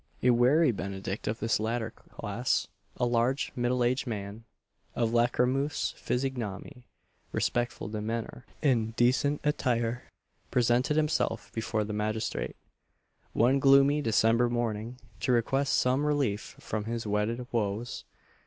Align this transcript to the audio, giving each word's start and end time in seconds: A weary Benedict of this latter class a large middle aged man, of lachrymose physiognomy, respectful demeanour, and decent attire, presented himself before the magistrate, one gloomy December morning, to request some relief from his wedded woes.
A 0.23 0.31
weary 0.31 0.71
Benedict 0.71 1.27
of 1.27 1.37
this 1.39 1.59
latter 1.59 1.91
class 1.91 2.67
a 2.97 3.05
large 3.05 3.51
middle 3.55 3.83
aged 3.83 4.07
man, 4.07 4.45
of 4.95 5.13
lachrymose 5.13 5.91
physiognomy, 5.95 6.87
respectful 7.31 7.87
demeanour, 7.87 8.43
and 8.63 8.95
decent 8.95 9.41
attire, 9.43 10.05
presented 10.49 10.97
himself 10.97 11.53
before 11.53 11.83
the 11.83 11.93
magistrate, 11.93 12.55
one 13.33 13.59
gloomy 13.59 14.01
December 14.01 14.49
morning, 14.49 14.97
to 15.19 15.31
request 15.33 15.73
some 15.73 16.03
relief 16.03 16.55
from 16.59 16.85
his 16.85 17.05
wedded 17.05 17.45
woes. 17.51 18.03